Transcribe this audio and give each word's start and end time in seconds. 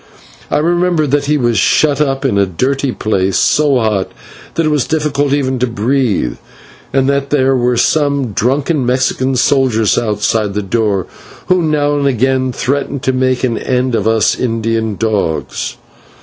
I 0.49 0.57
remember 0.57 1.05
that 1.05 1.25
he 1.25 1.37
was 1.37 1.59
shut 1.59 2.01
up 2.01 2.25
in 2.25 2.39
a 2.39 2.47
dirty 2.47 2.91
place, 2.91 3.37
so 3.37 3.77
hot 3.77 4.11
that 4.55 4.65
it 4.65 4.69
was 4.71 4.87
difficult 4.87 5.31
even 5.31 5.59
to 5.59 5.67
breathe, 5.67 6.37
and 6.91 7.07
that 7.07 7.29
there 7.29 7.55
were 7.55 7.77
some 7.77 8.31
drunken 8.33 8.83
Mexican 8.83 9.35
soldiers 9.35 9.99
outside 9.99 10.55
the 10.55 10.63
door, 10.63 11.05
who 11.49 11.61
now 11.61 11.95
and 11.99 12.07
again 12.07 12.51
threatened 12.51 13.03
to 13.03 13.13
make 13.13 13.43
an 13.43 13.59
end 13.59 13.93
of 13.93 14.07
us 14.07 14.33
Indian 14.35 14.95
dogs. 14.95 15.77